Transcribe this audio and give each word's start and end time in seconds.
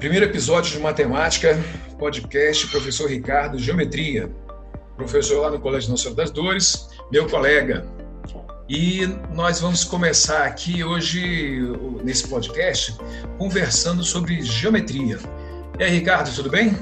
Primeiro 0.00 0.24
episódio 0.24 0.72
de 0.72 0.78
matemática, 0.78 1.62
podcast 1.98 2.66
Professor 2.68 3.06
Ricardo, 3.06 3.58
Geometria. 3.58 4.34
Professor 4.96 5.42
lá 5.42 5.50
no 5.50 5.60
Colégio 5.60 5.90
Nacional 5.90 6.16
das 6.16 6.30
Dores, 6.30 6.88
meu 7.12 7.28
colega. 7.28 7.86
E 8.66 9.06
nós 9.34 9.60
vamos 9.60 9.84
começar 9.84 10.44
aqui 10.44 10.82
hoje, 10.82 11.60
nesse 12.02 12.26
podcast, 12.26 12.96
conversando 13.36 14.02
sobre 14.02 14.40
geometria. 14.40 15.18
E 15.78 15.84
aí, 15.84 15.90
Ricardo, 15.90 16.34
tudo 16.34 16.48
bem? 16.48 16.74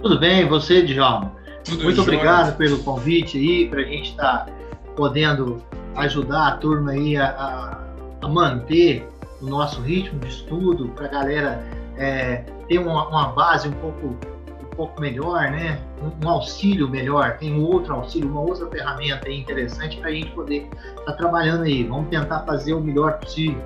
Tudo 0.00 0.18
bem, 0.18 0.48
você, 0.48 0.80
Djalma? 0.80 1.36
Tudo 1.62 1.84
Muito 1.84 2.00
obrigado 2.00 2.56
pelo 2.56 2.78
convite 2.78 3.36
aí, 3.36 3.68
para 3.68 3.82
a 3.82 3.84
gente 3.84 4.12
estar 4.12 4.46
tá 4.46 4.52
podendo 4.96 5.62
ajudar 5.96 6.48
a 6.48 6.56
turma 6.56 6.92
aí 6.92 7.14
a, 7.14 7.78
a 8.22 8.26
manter 8.26 9.06
o 9.42 9.44
nosso 9.44 9.82
ritmo 9.82 10.18
de 10.20 10.28
estudo, 10.28 10.88
para 10.96 11.08
a 11.08 11.10
galera 11.10 11.77
é, 11.98 12.44
ter 12.68 12.78
uma, 12.78 13.08
uma, 13.08 13.32
base 13.32 13.68
um 13.68 13.72
pouco, 13.72 14.16
um 14.62 14.76
pouco 14.76 15.00
melhor, 15.00 15.50
né? 15.50 15.80
Um, 16.00 16.26
um, 16.26 16.30
auxílio 16.30 16.88
melhor, 16.88 17.36
tem 17.38 17.52
um 17.52 17.62
outro 17.62 17.92
auxílio, 17.94 18.30
uma 18.30 18.40
outra 18.40 18.66
ferramenta 18.68 19.28
interessante 19.30 19.98
para 19.98 20.08
a 20.08 20.12
gente 20.12 20.30
poder 20.30 20.68
estar 20.98 21.04
tá 21.04 21.12
trabalhando 21.12 21.64
aí. 21.64 21.84
Vamos 21.84 22.08
tentar 22.08 22.40
fazer 22.40 22.72
o 22.72 22.80
melhor 22.80 23.18
possível. 23.18 23.62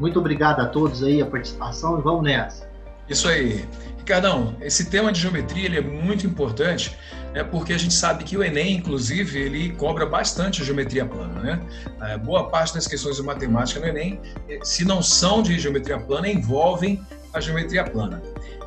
Muito 0.00 0.18
obrigado 0.18 0.60
a 0.60 0.66
todos 0.66 1.02
aí 1.02 1.22
a 1.22 1.26
participação 1.26 1.98
e 1.98 2.02
vamos 2.02 2.24
nessa. 2.24 2.68
Isso 3.08 3.28
aí. 3.28 3.64
Ricardão, 3.98 4.56
esse 4.60 4.90
tema 4.90 5.12
de 5.12 5.20
geometria 5.20 5.66
ele 5.66 5.78
é 5.78 5.80
muito 5.80 6.26
importante, 6.26 6.98
né, 7.32 7.44
porque 7.44 7.72
a 7.72 7.78
gente 7.78 7.94
sabe 7.94 8.24
que 8.24 8.36
o 8.36 8.42
Enem, 8.42 8.76
inclusive, 8.76 9.38
ele 9.38 9.70
cobra 9.74 10.04
bastante 10.04 10.64
geometria 10.64 11.06
plana. 11.06 11.40
Né? 11.40 11.60
É, 12.00 12.18
boa 12.18 12.48
parte 12.48 12.74
das 12.74 12.88
questões 12.88 13.16
de 13.16 13.22
matemática 13.22 13.78
no 13.78 13.86
Enem, 13.86 14.20
eh, 14.48 14.58
se 14.64 14.84
não 14.84 15.00
são 15.00 15.40
de 15.40 15.56
geometria 15.56 16.00
plana, 16.00 16.28
envolvem 16.28 17.00
a 17.32 17.40
geometria 17.40 17.84
plana. 17.84 18.22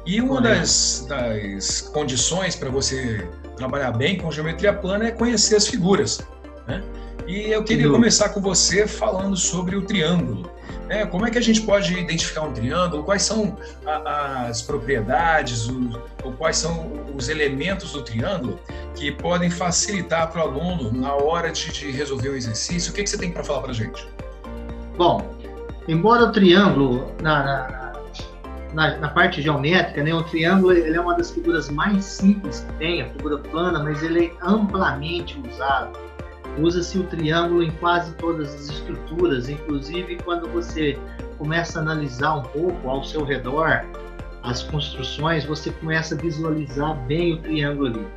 E 0.05 0.21
uma 0.21 0.39
das, 0.39 1.05
das 1.09 1.81
condições 1.81 2.55
para 2.55 2.69
você 2.69 3.27
trabalhar 3.57 3.91
bem 3.91 4.17
com 4.17 4.31
geometria 4.31 4.73
plana 4.73 5.07
é 5.07 5.11
conhecer 5.11 5.55
as 5.55 5.67
figuras. 5.67 6.19
Né? 6.67 6.83
E 7.27 7.51
eu 7.51 7.63
queria 7.63 7.89
começar 7.89 8.29
com 8.29 8.39
você 8.39 8.87
falando 8.87 9.35
sobre 9.35 9.75
o 9.75 9.81
triângulo. 9.81 10.51
Né? 10.87 11.07
Como 11.07 11.25
é 11.25 11.31
que 11.31 11.39
a 11.39 11.41
gente 11.41 11.61
pode 11.61 11.91
identificar 11.97 12.41
um 12.41 12.53
triângulo? 12.53 13.03
Quais 13.03 13.23
são 13.23 13.57
a, 13.83 14.45
as 14.45 14.61
propriedades, 14.61 15.67
ou 16.23 16.33
quais 16.37 16.57
são 16.57 16.91
os 17.15 17.27
elementos 17.27 17.93
do 17.93 18.03
triângulo 18.03 18.59
que 18.93 19.11
podem 19.11 19.49
facilitar 19.49 20.31
para 20.31 20.45
o 20.45 20.49
aluno 20.49 20.91
na 20.91 21.15
hora 21.15 21.51
de, 21.51 21.71
de, 21.71 21.89
resolver 21.89 22.29
o 22.29 22.35
exercício? 22.35 22.91
O 22.91 22.95
que, 22.95 23.01
que 23.01 23.09
você 23.09 23.17
tem 23.17 23.31
para 23.31 23.43
falar 23.43 23.61
para 23.61 23.71
a 23.71 23.75
gente? 23.75 24.07
Bom, 24.95 25.35
embora 25.87 26.25
o 26.25 26.31
triângulo, 26.31 27.11
na, 27.23 27.43
na 27.43 27.84
na, 28.75 28.97
na, 28.97 29.07
parte 29.07 29.41
geométrica, 29.41 30.03
né, 30.03 30.13
o 30.13 30.21
triângulo 30.23 30.73
ele 30.73 30.95
é 30.95 31.01
uma 31.01 31.15
das 31.15 31.31
figuras 31.31 31.69
mais 31.69 32.03
simples 32.03 32.59
que 32.59 32.73
tem, 32.73 33.01
a 33.01 33.09
figura 33.09 33.37
plana, 33.37 33.81
mas 33.81 34.03
ele 34.03 34.25
é 34.25 34.31
amplamente 34.41 35.41
usado. 35.49 35.97
Usa-se 36.59 36.99
o 36.99 37.03
triângulo 37.03 37.63
em 37.63 37.71
quase 37.71 38.13
todas 38.15 38.53
as 38.53 38.69
estruturas, 38.69 39.49
inclusive 39.49 40.17
quando 40.23 40.47
você 40.49 40.99
começa 41.37 41.79
a 41.79 41.81
analisar 41.81 42.35
um 42.35 42.43
pouco 42.43 42.89
ao 42.89 43.03
seu 43.03 43.23
redor 43.23 43.85
as 44.43 44.61
construções, 44.61 45.43
você 45.43 45.71
começa 45.71 46.13
a 46.13 46.17
visualizar 46.17 46.95
bem 47.07 47.33
o 47.33 47.37
triângulo 47.41 47.87
ali. 47.87 48.07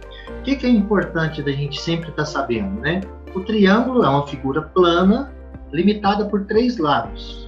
O 0.41 0.43
que, 0.43 0.57
que 0.57 0.67
é 0.67 0.69
importante 0.69 1.43
da 1.43 1.51
gente 1.51 1.81
sempre 1.81 2.11
estar 2.11 2.25
tá 2.25 2.27
sabendo, 2.27 2.81
né? 2.81 3.01
O 3.35 3.41
triângulo 3.41 4.05
é 4.05 4.09
uma 4.09 4.27
figura 4.27 4.63
plana 4.63 5.33
limitada 5.73 6.27
por 6.27 6.45
três 6.45 6.77
lados. 6.79 7.48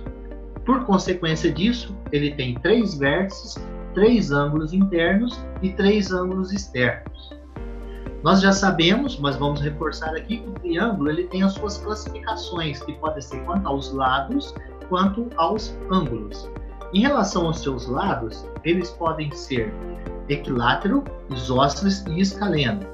Por 0.71 0.85
consequência 0.85 1.51
disso, 1.51 1.97
ele 2.13 2.31
tem 2.37 2.55
três 2.55 2.95
vértices, 2.95 3.57
três 3.93 4.31
ângulos 4.31 4.73
internos 4.73 5.45
e 5.61 5.73
três 5.73 6.13
ângulos 6.13 6.53
externos. 6.53 7.35
Nós 8.23 8.41
já 8.41 8.53
sabemos, 8.53 9.19
mas 9.19 9.35
vamos 9.35 9.61
reforçar 9.61 10.15
aqui 10.15 10.37
que 10.37 10.49
o 10.49 10.53
triângulo 10.53 11.11
ele 11.11 11.25
tem 11.25 11.43
as 11.43 11.55
suas 11.55 11.79
classificações, 11.79 12.81
que 12.85 12.93
podem 12.93 13.21
ser 13.21 13.41
quanto 13.41 13.67
aos 13.67 13.93
lados, 13.93 14.55
quanto 14.89 15.29
aos 15.39 15.77
ângulos. 15.91 16.49
Em 16.95 17.01
relação 17.01 17.47
aos 17.47 17.59
seus 17.59 17.89
lados, 17.89 18.47
eles 18.63 18.91
podem 18.91 19.29
ser 19.33 19.75
equilátero, 20.29 21.03
isósceles 21.31 22.05
e 22.07 22.21
escaleno. 22.21 22.87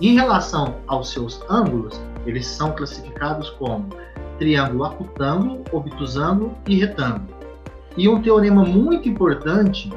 Em 0.00 0.16
relação 0.16 0.78
aos 0.88 1.10
seus 1.10 1.40
ângulos, 1.48 2.02
eles 2.26 2.44
são 2.44 2.72
classificados 2.72 3.50
como 3.50 3.88
triângulo 4.40 4.84
acutângulo, 4.84 5.62
obtusângulo 5.70 6.56
e 6.66 6.80
retângulo. 6.80 7.28
E 7.96 8.08
um 8.08 8.22
teorema 8.22 8.64
muito 8.64 9.08
importante, 9.08 9.92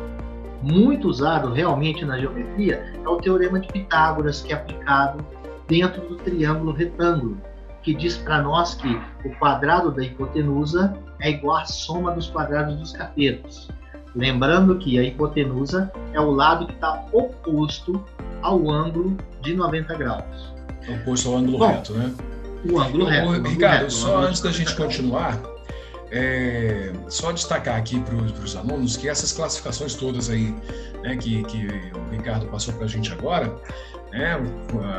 muito 0.61 1.07
usado 1.07 1.51
realmente 1.51 2.03
na 2.03 2.19
geometria, 2.19 2.93
é 3.03 3.09
o 3.09 3.17
teorema 3.17 3.59
de 3.59 3.69
Pitágoras, 3.69 4.41
que 4.41 4.51
é 4.51 4.55
aplicado 4.55 5.25
dentro 5.67 6.01
do 6.07 6.17
triângulo 6.17 6.73
retângulo, 6.73 7.37
que 7.81 7.93
diz 7.93 8.17
para 8.17 8.41
nós 8.41 8.75
que 8.75 8.99
o 9.25 9.29
quadrado 9.39 9.91
da 9.91 10.03
hipotenusa 10.03 10.93
é 11.21 11.31
igual 11.31 11.57
à 11.57 11.65
soma 11.65 12.11
dos 12.11 12.27
quadrados 12.27 12.75
dos 12.75 12.91
catetos. 12.91 13.69
Lembrando 14.15 14.77
que 14.77 14.99
a 14.99 15.03
hipotenusa 15.03 15.91
é 16.11 16.19
o 16.19 16.31
lado 16.31 16.67
que 16.67 16.73
está 16.73 17.05
oposto 17.13 18.03
ao 18.41 18.69
ângulo 18.69 19.17
de 19.41 19.55
90 19.55 19.95
graus. 19.95 20.53
Oposto 21.01 21.29
ao 21.29 21.37
ângulo 21.37 21.59
Bom, 21.59 21.67
reto, 21.67 21.93
né? 21.93 22.13
O 22.69 22.79
ângulo 22.79 23.05
reto. 23.05 23.41
Ricardo, 23.41 23.91
só 23.91 24.19
antes 24.19 24.41
da 24.41 24.51
gente 24.51 24.75
continuar, 24.75 25.39
é, 26.11 26.91
só 27.09 27.31
destacar 27.31 27.75
aqui 27.75 27.99
para 27.99 28.15
os 28.15 28.55
alunos 28.55 28.95
que 28.95 29.09
essas 29.09 29.31
classificações 29.31 29.95
todas 29.95 30.29
aí, 30.29 30.55
né, 31.01 31.17
que, 31.17 31.43
que 31.43 31.67
o 31.95 32.11
Ricardo 32.11 32.45
passou 32.47 32.73
para 32.75 32.85
a 32.85 32.87
gente 32.87 33.11
agora, 33.11 33.53
né, 34.11 34.39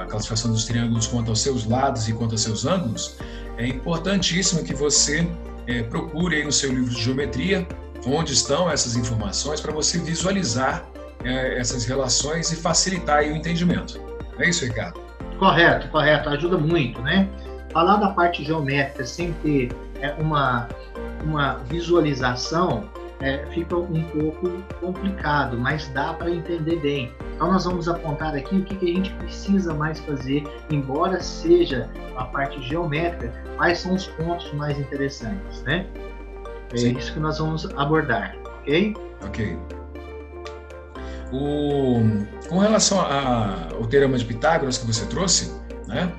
a 0.02 0.06
classificação 0.06 0.50
dos 0.50 0.64
triângulos 0.64 1.06
quanto 1.06 1.30
aos 1.30 1.40
seus 1.40 1.66
lados 1.66 2.08
e 2.08 2.12
quanto 2.12 2.32
aos 2.32 2.42
seus 2.42 2.66
ângulos, 2.66 3.16
é 3.56 3.66
importantíssimo 3.66 4.64
que 4.64 4.74
você 4.74 5.26
é, 5.66 5.84
procure 5.84 6.36
aí 6.36 6.44
no 6.44 6.52
seu 6.52 6.70
livro 6.72 6.90
de 6.90 7.02
geometria 7.02 7.66
onde 8.06 8.32
estão 8.32 8.70
essas 8.70 8.96
informações 8.96 9.60
para 9.60 9.72
você 9.72 9.98
visualizar 9.98 10.84
é, 11.22 11.58
essas 11.58 11.84
relações 11.84 12.50
e 12.52 12.56
facilitar 12.56 13.22
o 13.22 13.36
entendimento. 13.36 14.00
É 14.38 14.48
isso, 14.48 14.64
Ricardo? 14.64 15.00
Correto, 15.38 15.88
correto. 15.88 16.28
Ajuda 16.28 16.58
muito, 16.58 17.00
né? 17.00 17.28
Falar 17.74 17.96
da 17.96 18.08
parte 18.10 18.44
geométrica 18.44 19.04
sem 19.04 19.32
ter 19.42 19.70
é, 20.00 20.12
uma, 20.12 20.68
uma 21.24 21.56
visualização 21.68 22.88
é, 23.20 23.44
fica 23.52 23.76
um 23.76 24.02
pouco 24.04 24.50
complicado, 24.80 25.58
mas 25.58 25.88
dá 25.88 26.12
para 26.12 26.30
entender 26.30 26.76
bem. 26.80 27.12
Então 27.34 27.50
nós 27.50 27.64
vamos 27.64 27.88
apontar 27.88 28.34
aqui 28.34 28.56
o 28.56 28.64
que, 28.64 28.76
que, 28.76 28.90
a 28.90 28.94
gente 28.94 29.12
precisa 29.14 29.74
mais 29.74 29.98
fazer, 30.00 30.44
embora 30.70 31.20
seja 31.20 31.88
a 32.16 32.24
parte 32.24 32.62
geométrica, 32.62 33.32
quais 33.56 33.78
são 33.78 33.94
os 33.94 34.06
pontos 34.06 34.52
mais 34.52 34.78
interessantes, 34.78 35.62
né? 35.62 35.86
É 36.72 36.76
Sim. 36.76 36.96
isso 36.96 37.12
que 37.12 37.20
nós 37.20 37.38
vamos 37.38 37.66
abordar, 37.76 38.36
ok? 38.60 38.94
Ok. 39.24 39.58
O, 41.32 42.02
com 42.48 42.58
relação 42.58 43.00
ao 43.00 43.86
teorema 43.86 44.18
de 44.18 44.24
Pitágoras 44.24 44.78
que 44.78 44.86
você 44.86 45.06
trouxe, 45.06 45.52
né? 45.86 46.12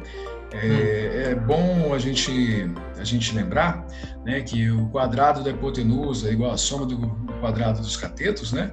É, 0.61 1.31
é, 1.31 1.35
bom 1.35 1.93
a 1.93 1.99
gente, 1.99 2.69
a 2.97 3.03
gente 3.03 3.35
lembrar 3.35 3.85
né, 4.23 4.41
que 4.41 4.69
o 4.69 4.87
quadrado 4.87 5.43
da 5.43 5.49
hipotenusa 5.49 6.29
é 6.29 6.31
igual 6.31 6.51
à 6.51 6.57
soma 6.57 6.85
do 6.85 6.97
quadrado 7.39 7.79
dos 7.79 7.97
catetos, 7.97 8.53
né? 8.53 8.71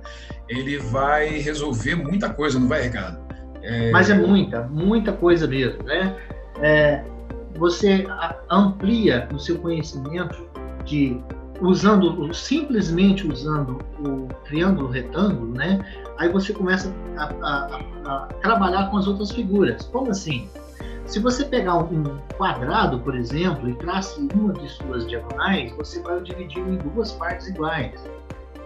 Ele 0.48 0.78
vai 0.78 1.38
resolver 1.38 1.97
muita 1.97 2.31
coisa, 2.31 2.59
não 2.59 2.69
vai, 2.69 2.82
Ricardo? 2.82 3.19
É... 3.62 3.91
Mas 3.91 4.10
é 4.10 4.15
muita, 4.15 4.62
muita 4.69 5.12
coisa 5.12 5.47
mesmo, 5.47 5.82
né? 5.82 6.16
É, 6.60 7.04
você 7.56 8.06
amplia 8.50 9.28
o 9.32 9.38
seu 9.38 9.59
conhecimento 9.59 10.48
de 10.84 11.21
usando 11.60 12.33
simplesmente 12.34 13.27
usando 13.27 13.78
o 14.01 14.28
triângulo 14.45 14.89
retângulo, 14.89 15.53
né? 15.54 15.80
Aí 16.18 16.28
você 16.28 16.53
começa 16.53 16.92
a, 17.16 17.24
a, 17.24 17.80
a, 18.04 18.15
a 18.15 18.27
trabalhar 18.41 18.91
com 18.91 18.97
as 18.97 19.07
outras 19.07 19.30
figuras. 19.30 19.84
Como 19.86 20.10
assim? 20.10 20.48
Se 21.12 21.18
você 21.18 21.44
pegar 21.44 21.76
um 21.76 22.04
quadrado, 22.38 22.98
por 23.00 23.14
exemplo, 23.14 23.68
e 23.68 23.74
trace 23.74 24.26
uma 24.34 24.50
de 24.54 24.66
suas 24.66 25.06
diagonais, 25.06 25.70
você 25.72 26.00
vai 26.00 26.18
dividir 26.22 26.66
em 26.66 26.78
duas 26.78 27.12
partes 27.12 27.48
iguais. 27.48 28.03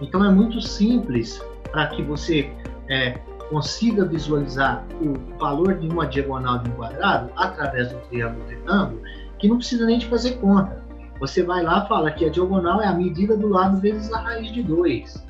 Então 0.01 0.23
é 0.23 0.31
muito 0.31 0.61
simples 0.61 1.43
para 1.73 1.87
que 1.87 2.01
você 2.01 2.49
é, 2.87 3.19
consiga 3.49 4.05
visualizar 4.05 4.85
o 5.01 5.37
valor 5.37 5.73
de 5.73 5.89
uma 5.89 6.07
diagonal 6.07 6.59
de 6.59 6.69
um 6.69 6.73
quadrado 6.75 7.29
através 7.35 7.91
do 7.91 7.99
triângulo 8.07 8.47
retângulo, 8.47 9.01
que 9.39 9.49
não 9.49 9.57
precisa 9.57 9.85
nem 9.85 9.99
de 9.99 10.05
fazer 10.05 10.37
conta. 10.37 10.81
Você 11.19 11.43
vai 11.43 11.61
lá 11.61 11.83
e 11.83 11.89
fala 11.89 12.11
que 12.11 12.23
a 12.23 12.29
diagonal 12.29 12.81
é 12.81 12.87
a 12.87 12.93
medida 12.93 13.35
do 13.35 13.49
lado 13.49 13.81
vezes 13.81 14.09
a 14.13 14.19
raiz 14.19 14.53
de 14.53 14.63
2. 14.63 15.21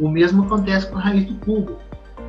O 0.00 0.08
mesmo 0.08 0.42
acontece 0.42 0.90
com 0.90 0.98
a 0.98 1.02
raiz 1.02 1.24
do 1.24 1.34
cubo. 1.36 1.78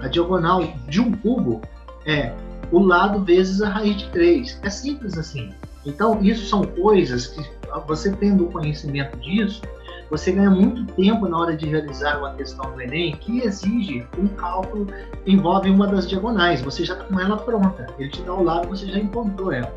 A 0.04 0.08
diagonal 0.08 0.62
de 0.88 1.02
um 1.02 1.14
cubo 1.14 1.64
é 2.06 2.32
o 2.72 2.80
lado 2.80 3.24
vezes 3.24 3.62
a 3.62 3.70
raiz 3.70 3.98
de 3.98 4.10
3. 4.10 4.60
É 4.64 4.70
simples 4.70 5.18
assim. 5.18 5.54
Então, 5.86 6.22
isso 6.22 6.46
são 6.48 6.64
coisas 6.64 7.28
que 7.28 7.46
você 7.88 8.12
tendo 8.12 8.46
o 8.46 8.52
conhecimento 8.52 9.18
disso, 9.18 9.62
você 10.10 10.32
ganha 10.32 10.50
muito 10.50 10.86
tempo 10.94 11.28
na 11.28 11.38
hora 11.38 11.56
de 11.56 11.68
realizar 11.68 12.20
uma 12.20 12.34
questão 12.34 12.72
do 12.72 12.82
Enem 12.82 13.16
que 13.16 13.42
exige 13.42 14.06
um 14.18 14.28
cálculo, 14.28 14.88
envolve 15.26 15.70
uma 15.70 15.88
das 15.88 16.08
diagonais, 16.08 16.62
você 16.62 16.86
já 16.86 16.94
está 16.94 17.06
com 17.06 17.20
ela 17.20 17.38
pronta, 17.38 17.88
ele 17.98 18.10
te 18.10 18.22
dá 18.22 18.34
o 18.34 18.44
lado, 18.44 18.68
você 18.68 18.86
já 18.86 19.00
encontrou 19.00 19.52
ela. 19.52 19.74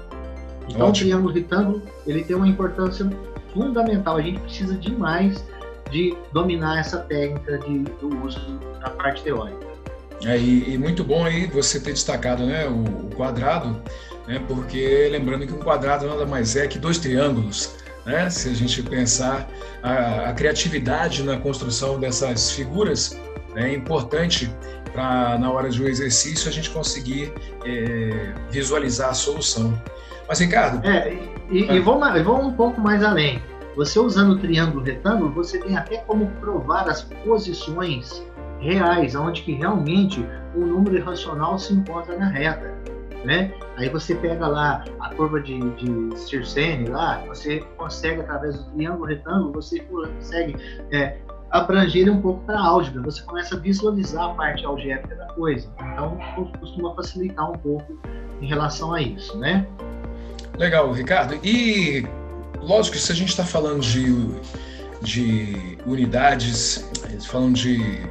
Então, 0.68 0.88
Ótimo. 0.88 0.88
o 0.88 0.92
triângulo 0.92 1.34
retângulo, 1.34 1.82
ele 2.06 2.24
tem 2.24 2.36
uma 2.36 2.48
importância 2.48 3.10
fundamental, 3.54 4.16
a 4.16 4.22
gente 4.22 4.40
precisa 4.40 4.76
demais 4.76 5.42
de 5.90 6.14
dominar 6.32 6.80
essa 6.80 6.98
técnica 6.98 7.58
de, 7.58 7.78
do 7.78 8.24
uso 8.24 8.38
da 8.80 8.90
parte 8.90 9.22
teórica. 9.22 9.66
É, 10.24 10.36
e, 10.36 10.74
e, 10.74 10.78
muito 10.78 11.04
bom 11.04 11.24
aí 11.24 11.46
você 11.46 11.78
ter 11.78 11.92
destacado 11.92 12.44
né, 12.44 12.66
o, 12.66 13.06
o 13.06 13.10
quadrado, 13.14 13.80
né, 14.26 14.42
porque 14.48 15.08
lembrando 15.10 15.46
que 15.46 15.52
um 15.52 15.58
quadrado 15.58 16.06
nada 16.06 16.26
mais 16.26 16.56
é 16.56 16.66
que 16.66 16.78
dois 16.78 16.98
triângulos. 16.98 17.76
Né? 18.04 18.28
Se 18.30 18.48
a 18.48 18.54
gente 18.54 18.82
pensar 18.82 19.48
a, 19.82 20.30
a 20.30 20.32
criatividade 20.32 21.22
na 21.22 21.36
construção 21.36 22.00
dessas 22.00 22.50
figuras, 22.50 23.16
né, 23.54 23.70
é 23.70 23.74
importante 23.74 24.50
para 24.92 25.38
na 25.38 25.50
hora 25.52 25.70
de 25.70 25.82
um 25.82 25.86
exercício 25.86 26.48
a 26.48 26.52
gente 26.52 26.70
conseguir 26.70 27.32
é, 27.64 28.32
visualizar 28.50 29.10
a 29.10 29.14
solução. 29.14 29.80
Mas 30.26 30.40
Ricardo, 30.40 30.86
é, 30.86 31.16
e, 31.50 31.64
e, 31.64 31.80
vamos, 31.80 32.22
vamos 32.22 32.46
um 32.46 32.52
pouco 32.52 32.80
mais 32.80 33.02
além. 33.02 33.40
Você 33.76 33.98
usando 34.00 34.32
o 34.32 34.38
triângulo 34.38 34.82
retângulo, 34.82 35.30
você 35.30 35.58
tem 35.58 35.76
até 35.76 35.98
como 35.98 36.26
provar 36.40 36.88
as 36.88 37.02
posições 37.24 38.22
reais, 38.60 39.14
onde 39.14 39.42
que 39.42 39.52
realmente 39.54 40.24
o 40.54 40.60
número 40.60 40.96
irracional 40.96 41.58
se 41.58 41.74
encontra 41.74 42.16
na 42.16 42.28
reta. 42.28 42.74
Né? 43.24 43.52
Aí 43.76 43.88
você 43.88 44.14
pega 44.14 44.46
lá 44.46 44.84
a 45.00 45.14
curva 45.14 45.40
de, 45.40 45.58
de 45.72 46.16
Stirsen 46.16 46.84
lá, 46.86 47.22
você 47.26 47.60
consegue, 47.76 48.20
através 48.20 48.56
do 48.56 48.70
triângulo 48.70 49.06
retângulo, 49.06 49.52
você 49.52 49.80
consegue 49.80 50.56
é, 50.92 51.18
abranger 51.50 52.10
um 52.10 52.20
pouco 52.20 52.44
para 52.44 52.58
a 52.58 52.66
álgebra, 52.66 53.02
você 53.02 53.22
começa 53.22 53.56
a 53.56 53.58
visualizar 53.58 54.30
a 54.30 54.34
parte 54.34 54.64
algébrica 54.64 55.16
da 55.16 55.26
coisa. 55.32 55.68
Então, 55.92 56.18
costuma 56.60 56.94
facilitar 56.94 57.50
um 57.50 57.58
pouco 57.58 57.98
em 58.40 58.46
relação 58.46 58.94
a 58.94 59.02
isso, 59.02 59.36
né? 59.38 59.66
Legal, 60.56 60.92
Ricardo. 60.92 61.34
E, 61.44 62.06
lógico 62.60 62.96
se 62.96 63.10
a 63.10 63.14
gente 63.14 63.30
está 63.30 63.44
falando 63.44 63.80
de, 63.80 64.14
de 65.02 65.78
unidades, 65.86 66.88
falando 67.26 67.54
de 67.54 68.06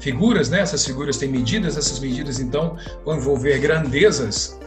figuras, 0.00 0.50
né? 0.50 0.60
Essas 0.60 0.84
figuras 0.84 1.16
têm 1.16 1.28
medidas, 1.28 1.76
essas 1.76 2.00
medidas 2.00 2.40
então 2.40 2.76
vão 3.04 3.16
envolver 3.16 3.58
grandezas, 3.58 4.58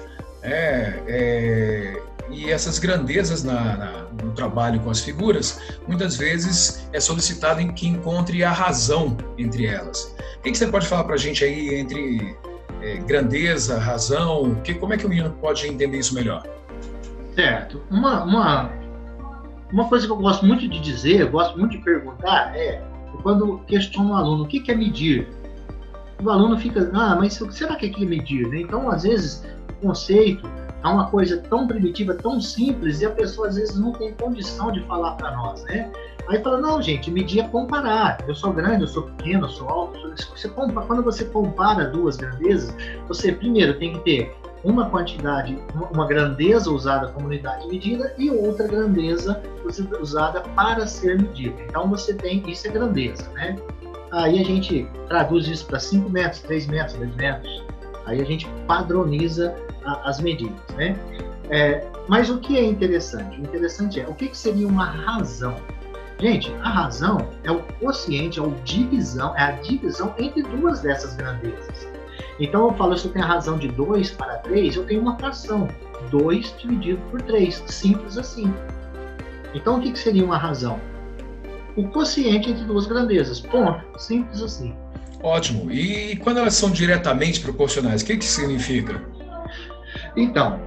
é, 0.41 0.99
é, 1.07 2.01
e 2.29 2.51
essas 2.51 2.79
grandezas 2.79 3.43
na, 3.43 3.77
na, 3.77 3.91
no 4.23 4.31
trabalho 4.33 4.79
com 4.81 4.89
as 4.89 4.99
figuras, 4.99 5.59
muitas 5.87 6.15
vezes 6.15 6.87
é 6.91 6.99
solicitado 6.99 7.61
em 7.61 7.71
que 7.71 7.87
encontre 7.87 8.43
a 8.43 8.51
razão 8.51 9.17
entre 9.37 9.65
elas. 9.65 10.15
O 10.39 10.41
que, 10.41 10.55
você 10.55 10.67
pode 10.67 10.87
falar 10.87 11.05
para 11.05 11.15
a 11.15 11.17
gente 11.17 11.43
aí 11.43 11.75
entre 11.75 12.35
é, 12.81 12.97
grandeza, 12.97 13.79
razão? 13.79 14.55
Que, 14.63 14.73
como 14.73 14.93
é 14.93 14.97
que 14.97 15.05
o 15.05 15.09
menino 15.09 15.31
pode 15.39 15.67
entender 15.67 15.97
isso 15.97 16.13
melhor? 16.13 16.43
Certo. 17.35 17.81
Uma, 17.89 18.23
uma, 18.23 18.71
uma 19.71 19.87
coisa 19.87 20.05
que 20.05 20.11
eu 20.11 20.17
gosto 20.17 20.45
muito 20.45 20.67
de 20.67 20.79
dizer, 20.79 21.21
eu 21.21 21.29
gosto 21.29 21.57
muito 21.57 21.71
de 21.71 21.83
perguntar 21.83 22.55
é 22.55 22.81
quando 23.21 23.59
questiono 23.67 24.11
o 24.11 24.15
aluno 24.15 24.43
o 24.43 24.47
que 24.47 24.71
é 24.71 24.75
medir, 24.75 25.27
o 26.23 26.29
aluno 26.29 26.57
fica, 26.57 26.89
ah, 26.93 27.15
mas 27.15 27.33
será 27.51 27.75
que 27.75 27.87
é 27.87 28.05
medir? 28.05 28.47
Né? 28.47 28.61
Então, 28.61 28.89
às 28.89 29.03
vezes, 29.03 29.45
o 29.69 29.87
conceito 29.87 30.47
é 30.83 30.87
uma 30.87 31.09
coisa 31.09 31.37
tão 31.49 31.67
primitiva, 31.67 32.13
tão 32.13 32.39
simples, 32.39 33.01
e 33.01 33.05
a 33.05 33.09
pessoa 33.09 33.47
às 33.47 33.55
vezes 33.55 33.77
não 33.79 33.91
tem 33.93 34.13
condição 34.13 34.71
de 34.71 34.81
falar 34.83 35.13
para 35.13 35.35
nós, 35.35 35.63
né? 35.63 35.91
Aí 36.29 36.41
fala, 36.41 36.59
não, 36.59 36.81
gente, 36.81 37.11
medir 37.11 37.41
é 37.41 37.47
comparar. 37.47 38.17
Eu 38.27 38.35
sou 38.35 38.53
grande, 38.53 38.83
eu 38.83 38.87
sou 38.87 39.03
pequeno, 39.03 39.45
eu 39.45 39.49
sou 39.49 39.67
alto. 39.67 40.13
Você 40.35 40.47
compara, 40.49 40.87
quando 40.87 41.03
você 41.03 41.25
compara 41.25 41.89
duas 41.89 42.15
grandezas, 42.15 42.73
você 43.07 43.31
primeiro 43.31 43.77
tem 43.77 43.93
que 43.93 43.99
ter 43.99 44.35
uma 44.63 44.89
quantidade, 44.89 45.57
uma 45.91 46.07
grandeza 46.07 46.71
usada 46.71 47.07
como 47.09 47.27
unidade 47.27 47.63
de 47.63 47.69
medida 47.69 48.13
e 48.17 48.31
outra 48.31 48.67
grandeza 48.67 49.41
usada 50.01 50.41
para 50.55 50.87
ser 50.87 51.21
medida. 51.21 51.55
Então 51.63 51.89
você 51.89 52.13
tem, 52.13 52.41
isso 52.49 52.67
é 52.67 52.71
grandeza, 52.71 53.29
né? 53.33 53.57
Aí 54.11 54.39
a 54.39 54.45
gente 54.45 54.87
traduz 55.07 55.47
isso 55.47 55.65
para 55.65 55.79
5 55.79 56.09
metros, 56.09 56.41
3 56.41 56.67
metros, 56.67 56.97
2 56.97 57.15
metros. 57.15 57.65
Aí 58.05 58.21
a 58.21 58.25
gente 58.25 58.47
padroniza 58.67 59.55
a, 59.85 60.09
as 60.09 60.21
medidas, 60.21 60.59
né? 60.75 60.97
É, 61.49 61.85
mas 62.07 62.29
o 62.29 62.37
que 62.39 62.57
é 62.57 62.63
interessante? 62.63 63.39
O 63.39 63.43
interessante 63.43 63.99
é 63.99 64.07
o 64.07 64.13
que, 64.13 64.29
que 64.29 64.37
seria 64.37 64.67
uma 64.67 64.85
razão? 64.85 65.55
Gente, 66.19 66.53
a 66.61 66.69
razão 66.69 67.17
é 67.43 67.51
o 67.51 67.61
quociente, 67.81 68.39
é, 68.39 68.41
o 68.41 68.51
divisão, 68.63 69.35
é 69.35 69.41
a 69.41 69.51
divisão 69.51 70.13
entre 70.17 70.41
duas 70.43 70.79
dessas 70.79 71.15
grandezas. 71.15 71.87
Então 72.39 72.67
eu 72.67 72.73
falo, 72.73 72.97
se 72.97 73.05
eu 73.05 73.11
tenho 73.11 73.25
a 73.25 73.27
razão 73.27 73.57
de 73.57 73.67
2 73.67 74.11
para 74.11 74.37
3, 74.37 74.75
eu 74.75 74.85
tenho 74.85 75.01
uma 75.01 75.17
fração. 75.17 75.67
2 76.09 76.55
dividido 76.57 77.01
por 77.09 77.21
3. 77.21 77.63
Simples 77.67 78.17
assim. 78.17 78.53
Então 79.53 79.77
o 79.77 79.81
que, 79.81 79.91
que 79.91 79.99
seria 79.99 80.25
uma 80.25 80.37
razão? 80.37 80.79
O 81.75 81.87
quociente 81.89 82.49
entre 82.49 82.63
duas 82.65 82.85
grandezas. 82.85 83.39
Ponto. 83.39 83.83
Simples 83.99 84.41
assim. 84.41 84.75
Ótimo. 85.21 85.71
E 85.71 86.17
quando 86.17 86.39
elas 86.39 86.53
são 86.53 86.69
diretamente 86.69 87.39
proporcionais, 87.39 88.01
o 88.01 88.05
que, 88.05 88.17
que 88.17 88.25
significa? 88.25 89.01
Então, 90.17 90.59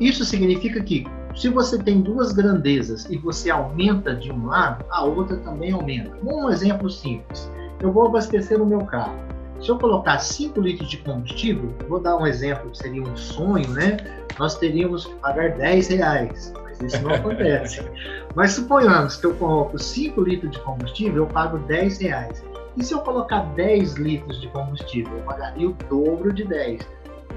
isso 0.00 0.24
significa 0.24 0.82
que 0.82 1.06
se 1.34 1.48
você 1.48 1.78
tem 1.78 2.00
duas 2.00 2.32
grandezas 2.32 3.04
e 3.10 3.16
você 3.16 3.50
aumenta 3.50 4.14
de 4.14 4.32
um 4.32 4.46
lado, 4.46 4.84
a 4.90 5.04
outra 5.04 5.36
também 5.36 5.72
aumenta. 5.72 6.16
Um 6.24 6.50
exemplo 6.50 6.90
simples. 6.90 7.50
Eu 7.80 7.92
vou 7.92 8.06
abastecer 8.06 8.60
o 8.60 8.66
meu 8.66 8.80
carro. 8.80 9.14
Se 9.60 9.70
eu 9.70 9.78
colocar 9.78 10.18
5 10.18 10.60
litros 10.60 10.88
de 10.88 10.98
combustível, 10.98 11.74
vou 11.88 11.98
dar 11.98 12.16
um 12.16 12.26
exemplo 12.26 12.70
que 12.70 12.78
seria 12.78 13.02
um 13.02 13.16
sonho, 13.16 13.68
né? 13.70 13.96
Nós 14.38 14.56
teríamos 14.56 15.06
que 15.06 15.14
pagar 15.16 15.56
10 15.56 15.88
reais, 15.88 16.52
mas 16.62 16.80
isso 16.80 17.02
não 17.02 17.12
acontece. 17.12 17.80
mas 18.36 18.52
suponhamos 18.52 19.16
que 19.16 19.26
eu 19.26 19.34
coloco 19.34 19.76
5 19.76 20.20
litros 20.20 20.52
de 20.52 20.60
combustível, 20.60 21.24
eu 21.24 21.26
pago 21.26 21.58
10 21.58 21.98
reais. 21.98 22.44
E 22.76 22.84
se 22.84 22.94
eu 22.94 23.00
colocar 23.00 23.40
10 23.54 23.94
litros 23.94 24.40
de 24.40 24.46
combustível, 24.48 25.12
eu 25.16 25.24
pagaria 25.24 25.68
o 25.68 25.72
dobro 25.90 26.32
de 26.32 26.44
10. 26.44 26.80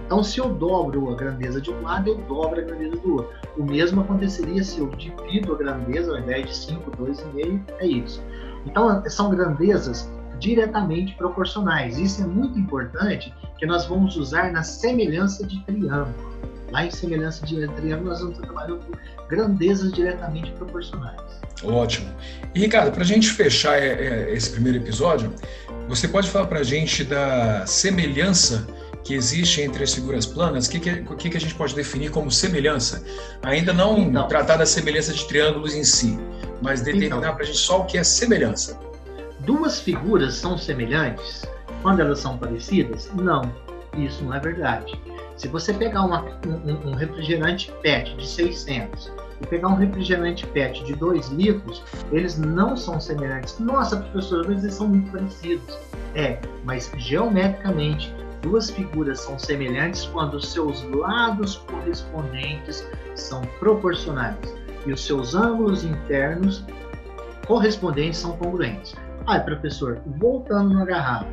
Então, 0.06 0.24
se 0.24 0.40
eu 0.40 0.50
dobro 0.50 1.10
a 1.10 1.16
grandeza 1.16 1.60
de 1.60 1.72
um 1.72 1.82
lado, 1.82 2.10
eu 2.10 2.18
dobro 2.18 2.60
a 2.60 2.64
grandeza 2.64 2.98
do 2.98 3.14
outro. 3.16 3.34
O 3.58 3.64
mesmo 3.64 4.02
aconteceria 4.02 4.64
se 4.64 4.80
eu 4.80 4.88
divido 4.90 5.54
a 5.54 5.58
grandeza, 5.58 6.12
ao 6.12 6.20
invés 6.20 6.46
de 6.46 6.56
5, 6.56 6.92
2,5, 6.92 7.62
é 7.80 7.88
isso. 7.88 8.22
Então, 8.66 9.02
são 9.10 9.32
grandezas 9.32 10.12
diretamente 10.42 11.14
proporcionais. 11.14 11.98
Isso 11.98 12.22
é 12.22 12.26
muito 12.26 12.60
importante 12.60 13.34
que 13.58 13.66
nós 13.66 13.86
vamos 13.86 14.18
usar 14.18 14.52
na 14.52 14.64
semelhança 14.64 15.46
de 15.46 15.64
triângulo. 15.64 16.32
Lá 16.72 16.86
em 16.86 16.92
semelhança 16.92 17.46
de 17.46 17.68
triângulo 17.68 18.10
nós 18.10 18.20
vamos 18.20 18.40
trabalhar 18.40 18.76
com 18.76 18.92
grandezas 19.30 19.94
diretamente 19.94 20.52
proporcionais. 20.54 21.22
Ótimo. 21.64 22.10
E 22.56 22.60
Ricardo, 22.60 22.92
para 22.92 23.04
a 23.04 23.06
gente 23.06 23.30
fechar 23.30 23.78
é, 23.78 23.88
é, 23.88 24.34
esse 24.34 24.50
primeiro 24.50 24.80
episódio, 24.80 25.34
você 25.88 26.08
pode 26.08 26.30
falar 26.30 26.48
para 26.48 26.60
a 26.60 26.64
gente 26.64 27.04
da 27.04 27.66
semelhança 27.68 28.68
que 29.04 29.14
existe 29.14 29.62
entre 29.62 29.84
as 29.84 29.94
figuras 29.94 30.26
planas, 30.26 30.68
o 30.68 30.72
que, 30.72 30.80
que, 30.80 31.30
que, 31.30 31.38
a 31.38 31.40
gente 31.40 31.56
pode 31.56 31.76
definir 31.76 32.12
como 32.12 32.32
semelhança? 32.32 33.04
Ainda 33.42 33.74
não 33.74 34.00
então, 34.00 34.28
tratar 34.28 34.58
da 34.58 34.66
semelhança 34.66 35.12
de 35.12 35.28
triângulos 35.28 35.74
em 35.74 35.84
si, 35.84 36.20
mas 36.62 36.82
determinar 36.82 37.18
então, 37.18 37.34
para 37.34 37.44
a 37.44 37.46
gente 37.46 37.58
só 37.58 37.82
o 37.82 37.86
que 37.86 37.98
é 37.98 38.04
semelhança 38.04 38.91
duas 39.46 39.80
figuras 39.80 40.36
são 40.36 40.58
semelhantes 40.58 41.46
quando 41.82 42.00
elas 42.00 42.20
são 42.20 42.38
parecidas? 42.38 43.12
Não, 43.16 43.42
isso 43.98 44.24
não 44.24 44.34
é 44.34 44.40
verdade. 44.40 45.00
Se 45.38 45.48
você 45.48 45.74
pegar 45.74 46.04
uma, 46.04 46.24
um, 46.46 46.90
um, 46.90 46.94
refrigerante 46.94 47.72
PET 47.82 48.16
de 48.16 48.28
600 48.28 49.12
e 49.42 49.48
pegar 49.48 49.70
um 49.70 49.76
refrigerante 49.76 50.46
PET 50.48 50.84
de 50.84 50.94
2 50.94 51.30
litros, 51.30 51.84
eles 52.12 52.38
não 52.38 52.78
são 52.78 53.00
semelhantes. 53.00 53.58
Nossa, 53.58 53.98
professor, 53.98 54.48
mas 54.48 54.64
eles 54.64 54.76
são 54.76 54.88
muito 54.88 55.12
parecidos. 55.12 55.78
É, 56.14 56.40
mas 56.64 56.92
geometricamente, 56.98 58.14
duas 58.42 58.70
figuras 58.70 59.22
são 59.22 59.40
semelhantes 59.40 60.06
quando 60.06 60.36
os 60.36 60.52
seus 60.52 60.84
lados 60.84 61.56
correspondentes 61.56 62.88
são 63.16 63.42
proporcionais 63.60 64.38
e 64.86 64.94
os 64.94 65.04
seus 65.04 65.34
ângulos 65.34 65.84
internos 65.84 66.64
correspondentes 67.48 68.20
são 68.20 68.38
congruentes. 68.38 68.96
Ai, 69.32 69.42
professor, 69.46 70.02
voltando 70.18 70.74
na 70.74 70.84
garrafa. 70.84 71.30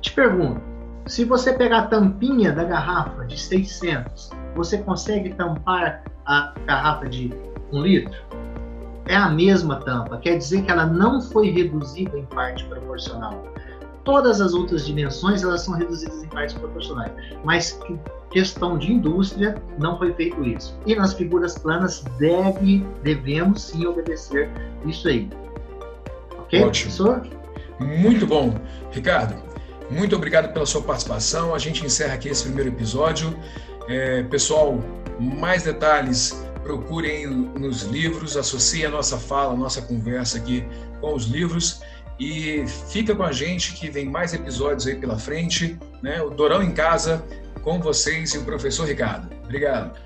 Te 0.00 0.12
pergunto, 0.12 0.60
se 1.06 1.24
você 1.24 1.52
pegar 1.52 1.78
a 1.78 1.86
tampinha 1.86 2.52
da 2.52 2.64
garrafa 2.64 3.24
de 3.24 3.38
600, 3.38 4.30
você 4.56 4.78
consegue 4.78 5.32
tampar 5.34 6.02
a 6.26 6.52
garrafa 6.66 7.08
de 7.08 7.32
1 7.72 7.80
litro? 7.82 8.20
É 9.06 9.14
a 9.14 9.28
mesma 9.28 9.76
tampa, 9.76 10.18
quer 10.18 10.38
dizer 10.38 10.62
que 10.62 10.70
ela 10.72 10.86
não 10.86 11.20
foi 11.20 11.50
reduzida 11.50 12.18
em 12.18 12.26
parte 12.26 12.64
proporcional. 12.64 13.44
Todas 14.02 14.40
as 14.40 14.52
outras 14.52 14.84
dimensões 14.84 15.44
elas 15.44 15.60
são 15.60 15.74
reduzidas 15.74 16.24
em 16.24 16.28
partes 16.28 16.58
proporcionais, 16.58 17.12
mas 17.44 17.78
questão 18.30 18.76
de 18.76 18.92
indústria 18.92 19.54
não 19.78 19.96
foi 19.98 20.12
feito 20.14 20.42
isso. 20.42 20.76
E 20.84 20.96
nas 20.96 21.14
figuras 21.14 21.56
planas 21.56 22.02
deve, 22.18 22.84
devemos 23.04 23.62
sim 23.62 23.86
obedecer 23.86 24.50
isso 24.84 25.06
aí. 25.06 25.30
Ok, 26.46 26.64
Ótimo. 26.64 26.94
professor? 26.94 27.28
Muito 27.78 28.26
bom. 28.26 28.54
Ricardo, 28.90 29.42
muito 29.90 30.16
obrigado 30.16 30.52
pela 30.52 30.66
sua 30.66 30.82
participação. 30.82 31.54
A 31.54 31.58
gente 31.58 31.84
encerra 31.84 32.14
aqui 32.14 32.28
esse 32.28 32.44
primeiro 32.44 32.70
episódio. 32.70 33.36
É, 33.88 34.22
pessoal, 34.24 34.80
mais 35.20 35.62
detalhes, 35.62 36.44
procurem 36.62 37.26
nos 37.26 37.82
livros, 37.82 38.36
associem 38.36 38.86
a 38.86 38.90
nossa 38.90 39.16
fala, 39.16 39.54
a 39.54 39.56
nossa 39.56 39.82
conversa 39.82 40.38
aqui 40.38 40.64
com 41.00 41.14
os 41.14 41.26
livros. 41.26 41.82
E 42.18 42.64
fica 42.88 43.14
com 43.14 43.22
a 43.22 43.30
gente 43.30 43.74
que 43.74 43.90
vem 43.90 44.06
mais 44.06 44.32
episódios 44.32 44.86
aí 44.86 44.96
pela 44.96 45.18
frente. 45.18 45.78
Né? 46.02 46.20
O 46.22 46.30
Dorão 46.30 46.62
em 46.62 46.72
Casa 46.72 47.22
com 47.62 47.80
vocês 47.80 48.32
e 48.34 48.38
o 48.38 48.44
professor 48.44 48.86
Ricardo. 48.86 49.28
Obrigado. 49.44 49.98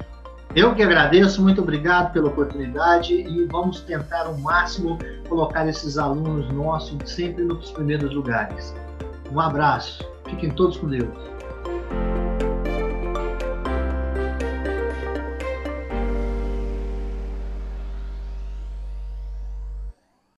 Eu 0.54 0.74
que 0.74 0.82
agradeço, 0.82 1.40
muito 1.40 1.60
obrigado 1.60 2.12
pela 2.12 2.26
oportunidade 2.26 3.14
e 3.14 3.44
vamos 3.44 3.82
tentar 3.82 4.26
ao 4.26 4.36
máximo 4.38 4.98
colocar 5.28 5.68
esses 5.68 5.96
alunos 5.96 6.52
nossos 6.52 6.98
sempre 7.08 7.44
nos 7.44 7.70
primeiros 7.70 8.12
lugares. 8.12 8.74
Um 9.30 9.38
abraço, 9.38 10.04
fiquem 10.28 10.50
todos 10.50 10.76
com 10.76 10.88
Deus. 10.88 11.08